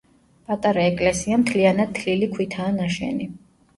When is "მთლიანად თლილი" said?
1.43-2.31